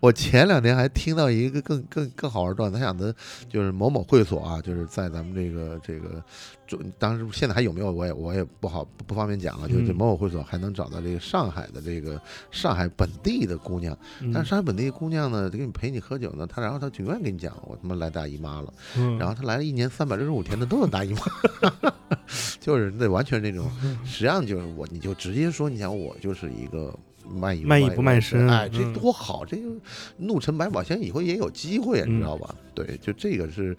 [0.00, 3.14] 我前两天还听到一个更更更好玩的段子，他讲的
[3.48, 6.22] 就是某某会所啊，就是在咱们这个这个
[6.66, 9.96] 中，当时现在还有没有我也我也不好不不方便讲了，就是这嗯。
[9.96, 14.32] 某某会所还能找到这个上海的这个上海本地的姑娘，嗯。
[14.32, 19.18] 但是上海本地的姑娘呢，给你陪你喝酒呢，她然后她永远跟你讲，我他妈来大姨妈了，嗯。
[19.18, 21.90] 然后她来了一年三百六十五天的都有大姨妈，
[22.60, 23.70] 就是那完全那种，
[24.04, 26.94] 实际上就是我你就直接说，你想我就是一个。
[27.28, 29.44] 卖艺卖艺不卖身哎，这嗯多好！
[29.44, 29.68] 这个
[30.16, 32.22] 怒沉百宝箱以后也有机会，你知嗯。
[32.22, 32.54] 道吧？
[32.72, 33.76] 对，就这个是，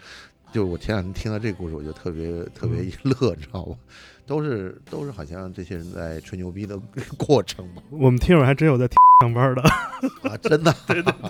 [0.51, 3.75] 就我前两天听到这个故事，我就特别特嗯别一乐，你知道吧？
[4.25, 6.77] 都是都是好像这些人在吹牛逼的
[7.17, 7.81] 过程吧？
[7.89, 8.87] 我们听友还真有在
[9.21, 9.61] 上班的。
[10.29, 10.73] 啊，真的，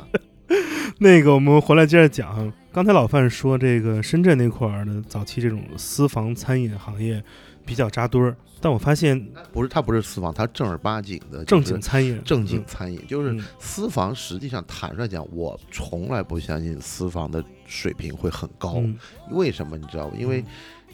[0.99, 2.51] 那个，我们回来接着讲。
[2.71, 7.23] 刚才老范说，这个深圳那块儿的早期这种私房餐饮行业
[7.67, 14.15] 比较扎堆儿，但我发现不是他不是私房，他正儿八经的正就是经餐饮，正经餐饮，就是嗯私房。
[14.15, 18.75] 实际上坦率讲，我从来不相信私房的水平会很高。
[18.77, 18.97] 嗯，
[19.31, 20.15] 为什么你知道吗？
[20.17, 20.45] 因为嗯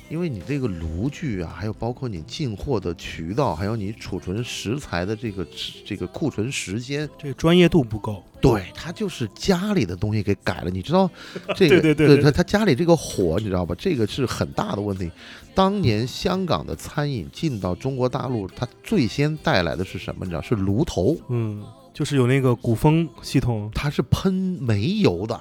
[0.09, 5.45] 因为你这个炉具啊，还有包括你进货的渠道，还有你储存食材的这个
[5.85, 8.23] 这个库存时间，这个专业度不够。
[8.41, 10.69] 对，他就是家里的东西给改了。
[10.69, 11.09] 你知道
[11.55, 13.73] 这个对对对对他他家里这个火，你知道吧？
[13.79, 15.09] 这个是很大的问题。
[15.55, 20.25] 当年香港的餐饮进到中国大陆，它最先带来的是什么？
[20.25, 25.39] 你知道是炉头，嗯，就是有那个鼓风系统它是喷煤油的。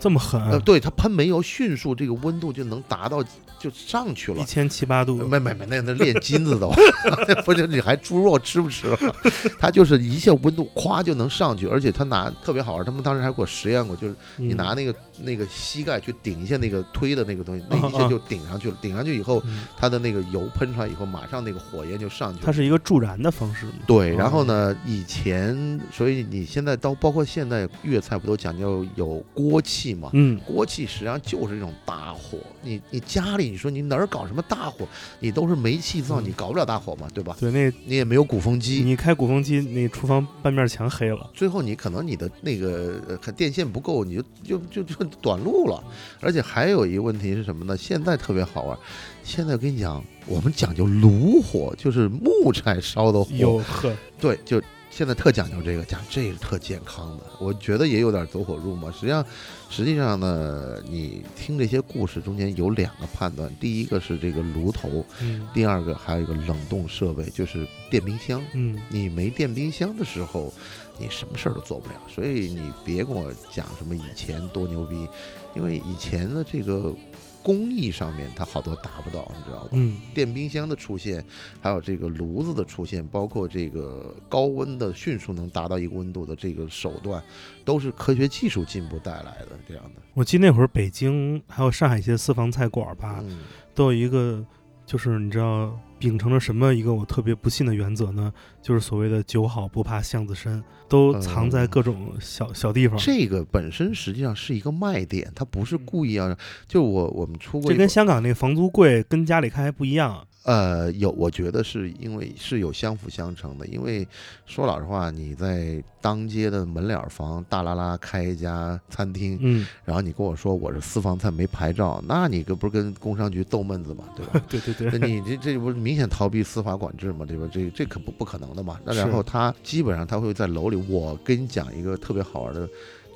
[0.00, 3.22] 啊，这么狠，呃，对，它喷煤油，迅速这个温度就能达到
[3.58, 4.44] 就上去了一。
[4.44, 6.66] 千七八度，没没没，那那炼金子的，
[7.44, 8.98] 不是你还猪肉吃不吃了？
[9.60, 18.76] 它就是一下温度咵就能上去，而且它拿特别好玩，他们当时还给我实验过，就是你嗯拿那个那个膝盖去顶一下那个推的那个东西，那一下就顶上去了。
[18.80, 22.46] 顶上去以后，嗯它的那个油喷出来以后，马上那个火焰就上去了。
[22.46, 23.72] 它是一个助燃的方式嘛。
[23.86, 24.44] 对，然后哦？
[24.44, 30.10] 呢，以前所以你现在到包括现在粤菜不都讲究有锅气嘛？
[30.14, 34.86] 嗯，锅气实际上就是这种大火，你你家里你说你哪儿搞什么大火？
[35.18, 37.36] 你都是煤气灶，嗯你搞不了大火嘛，对吧？
[37.38, 41.30] 对，那你也没有鼓风机，你开鼓风机，那厨房半面墙黑了。
[41.34, 45.82] 最后你可能你的那个呃电线不够，你就就就就短路了。
[46.20, 47.76] 而且还有一个问题是什么呢？
[47.76, 48.78] 现在特别好玩，
[49.24, 58.90] 现在我跟你讲，我们讲究炉火，就是木柴烧的火，哟呵，对，就现在特讲究这个，讲这个特健康的，我觉得也有点走火入魔。
[58.92, 59.24] 实际上，
[59.70, 68.42] 实际上呢，你听这些故事中间有两个判断，第一个是这个炉头，嗯第二个还有一个冷冻设备，就是电冰箱。
[68.52, 70.52] 嗯，你没电冰箱的时候，
[71.00, 71.94] 你什么事儿都做不了。
[72.08, 75.08] 所以你别跟我讲什么以前多牛逼，
[75.56, 76.94] 因为以前的这个
[77.42, 79.68] 工艺上面它好多达不到，你知道吧？
[79.72, 81.24] 嗯，电冰箱的出现，
[81.62, 87.22] 还有这个炉子的出现，包括这个高温的迅速能达到一个温度的这个手段，
[87.64, 90.02] 都是科学技术进步带来的这样的。
[90.12, 93.38] 我记得那会儿北京还有上海一些私房菜馆吧，嗯，
[93.74, 94.44] 都有一个，
[94.84, 98.32] 就是你知道秉承着什么一个我特别不信的原则呢？
[98.62, 102.98] 就是所谓的酒好不怕巷子深，都藏在各种小、小地方。
[102.98, 106.36] 这个本身实际上是一个卖点，它不是故意要让。
[106.66, 110.26] 就我我们出过这跟香港那个房租贵，跟家里开还不一样。
[110.44, 113.66] 呃，有，我觉得是因为是有相辅相成的。
[113.66, 114.08] 因为
[114.46, 124.42] 说老实话，你在当街的门脸房大拉拉开一家餐厅，嗯，然后你跟我说我是私房菜没牌照，那你这不是跟工商局斗闷子嘛，对吧？
[124.48, 127.46] 对对对，那你这这不是明显逃避司法管制嘛，对吧？
[127.52, 128.80] 这这可不不可能的嘛。
[128.82, 132.66] 那然后他基本上他会在楼里，我跟你讲一个特别好玩的。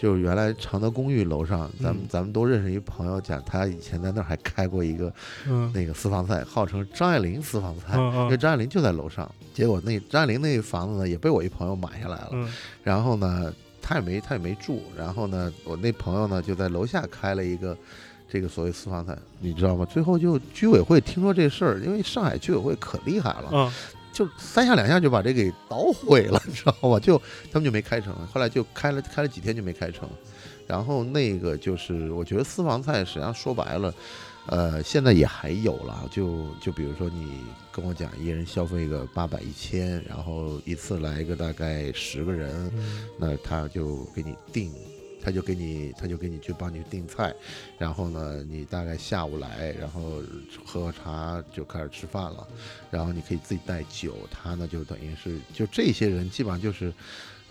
[0.04, 5.10] 就是原来常德公寓楼上，咱们、嗯咱们都认识一朋友，讲他以前在那儿还开过一个
[5.48, 9.26] 嗯那个私房菜，号称张爱玲私房菜，嗯因为嗯张爱玲就在楼上。
[9.54, 12.28] 结果那张爱玲那房子呢，也被我一朋友买下来了。
[12.32, 12.46] 嗯
[12.82, 13.50] 然后呢，
[13.80, 14.82] 他也没他也没住。
[14.94, 17.74] 然后呢，我那朋友呢就在楼下开了一个
[18.28, 19.86] 这个所谓私房菜，你知道吗？
[19.86, 23.72] 最后就居委会听说这事儿，因为上海居委会可厉害了，啊，
[24.14, 26.98] 就三下两下就把这给捣毁了， 你知道吧？
[26.98, 27.20] 就
[27.52, 30.08] 他们就没开成，后来就开了开了几天就没开成。
[30.66, 33.94] 然后那个就是，我觉得私房菜实际上说白了，
[34.46, 36.08] 呃，现在也还有了。
[36.10, 37.40] 就就比如说你
[37.70, 44.72] 跟我讲，一人消费个八百一千，然后一次来个大概十个人，嗯那他就给你订，
[45.24, 47.34] 他就给你他就给你去帮你订菜，
[47.78, 50.22] 然后呢，你大概下午来，然后
[50.64, 52.46] 喝喝茶就开始吃饭了，
[52.90, 56.92] 然后你可以自己带酒，他呢就等于是就这些人基本上就是。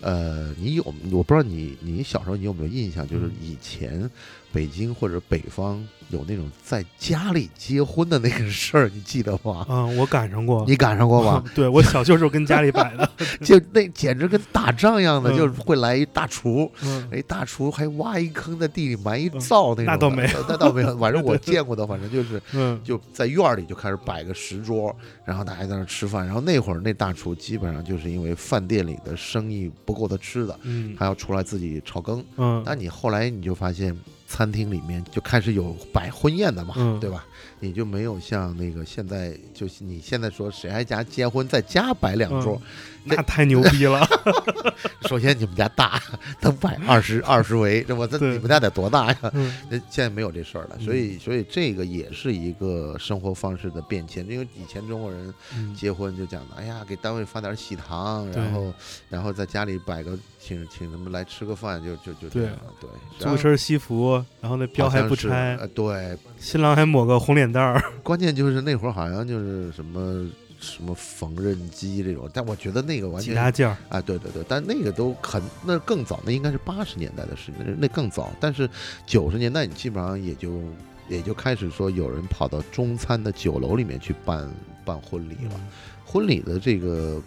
[0.00, 4.10] 呃，你有我不知道你你小时候你有没有印象，就是以前
[4.54, 9.66] 北京或者北方有那种在家里结婚的那个事儿，你记得吗？
[9.68, 10.64] 嗯，我赶上过。
[10.68, 11.42] 你赶上过吗？
[11.56, 13.10] 对我小舅时候跟家里摆的，
[13.42, 24.94] 就那简直跟打仗一样的，嗯就是会来一大厨，嗯哎，大厨还挖一坑在地里埋一灶那种的、那倒没有那倒没有， 反正我见过的，反正就是嗯就在院里就开始摆个石桌，
[25.24, 26.24] 然后大家在那吃饭。
[26.24, 32.24] 然后那会儿那大厨基本上就是因为饭店里的生意不够他吃的，嗯他要出来自己炒羹。
[32.36, 33.96] 嗯那你后来你就发现，
[34.34, 37.24] 餐厅里面就开始有摆婚宴的嘛，嗯对吧？
[37.64, 42.60] 你就没有像那个现在，就是你现在说谁还家结婚在家摆两桌，
[43.04, 44.06] 那太牛逼了。
[45.08, 46.00] 首先你们家大，
[46.40, 49.18] 能摆二十二十围，这我这你们家得多大呀？
[49.32, 54.26] 嗯那现在没有这事儿了，所以所以这个也是一个生活方式的变迁。
[54.28, 58.72] 因为以前中国人嗯结婚就讲的，哎呀，给单位发点喜糖，然后
[59.08, 62.72] 然后在家里摆个请请他们来吃个饭，就就就这对样了。
[62.80, 67.82] 对，租个身西服，然后那标还不拆，呃，对，新郎还抹个红脸蛋儿。
[68.02, 70.28] 关键就是那会儿好像就是什么
[70.58, 78.30] 什么缝纫机这种，但我觉得那个完全几大件儿，啊，对对对，但那个都很那更早，那应该是八十年代的事情，那那更早。
[78.40, 78.68] 但是
[79.06, 80.60] 九十年代，你基本上也就
[81.08, 84.50] 也就开始说有人跑到中餐的酒楼里面去办
[84.84, 85.60] 办婚礼了。
[86.04, 87.20] 婚礼的这个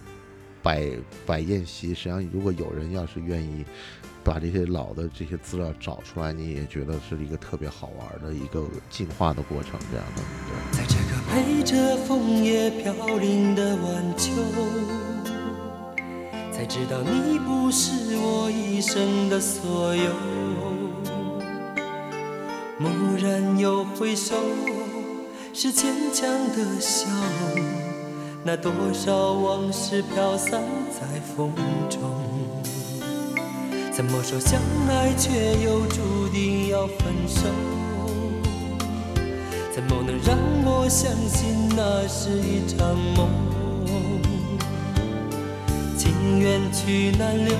[0.63, 0.89] 摆
[1.25, 3.65] 摆宴席，实际上如果有人要是愿意
[4.27, 10.21] 把这些老的这些资料找出来，你也觉得是一个特别好玩的一个进化的过程，这样的。
[10.73, 10.77] 对。
[10.77, 14.33] 在这个陪着枫叶飘零的晚秋，
[16.51, 20.11] 才知道你不是我一生的所有。
[22.79, 24.35] 蓦然又回首，
[25.53, 27.07] 是坚强的笑
[27.55, 27.63] 容。
[28.43, 30.61] 那多少往事飘散
[30.91, 31.53] 在风
[31.89, 31.99] 中，
[33.97, 37.47] 怎么说相爱却又注定要分手？
[39.73, 43.27] 怎么能让我相信那是一场梦？
[45.97, 47.55] 情缘去难留，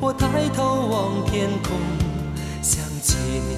[0.00, 1.70] 我抬头望天空，
[2.60, 3.56] 想起你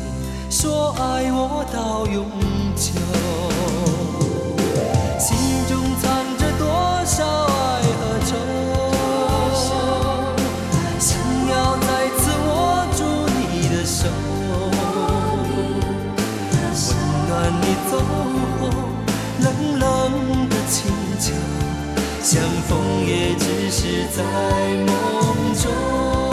[0.51, 2.27] 说爱我到永
[2.77, 2.93] 久，
[22.69, 24.23] 风也只是在
[24.87, 26.24] 梦中。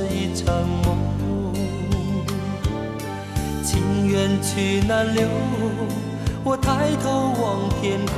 [0.00, 0.96] 是一场梦？
[3.62, 5.28] 情缘去难留，
[6.42, 8.14] 我抬头望天空，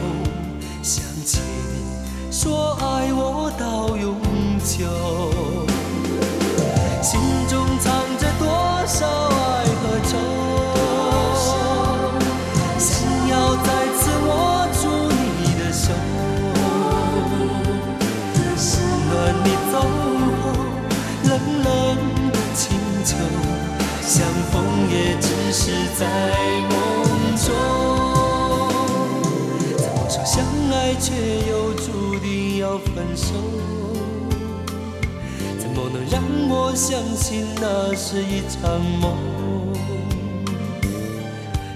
[37.33, 39.17] 信那是一场梦？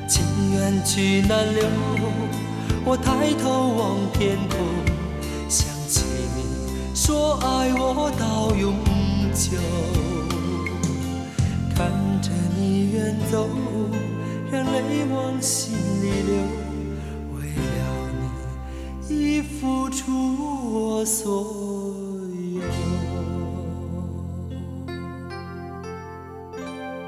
[0.07, 1.65] 情缘去难留，
[2.85, 4.59] 我抬头望天空，
[5.49, 6.05] 想起
[6.37, 8.75] 你说爱我到永
[9.33, 9.57] 久。
[11.75, 11.91] 看
[12.21, 13.49] 着你远走，
[14.53, 16.37] 让泪往心里流，
[17.33, 17.41] 为
[17.79, 17.81] 了
[19.09, 20.05] 你已付出
[20.99, 21.33] 我所
[21.63, 21.66] 有。